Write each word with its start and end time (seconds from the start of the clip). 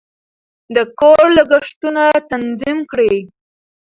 د 0.75 0.77
کور 0.99 1.23
لګښتونه 1.37 2.03
تنظیم 2.31 2.77
کړئ. 2.91 3.15